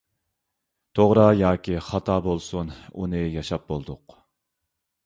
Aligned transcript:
توغرا 0.99 1.25
ياكى 1.41 1.75
خاتا 1.89 2.17
بولسۇن، 2.29 2.73
ئۇنى 2.87 3.23
ياشاپ 3.27 3.71
بولدۇق. 3.73 4.19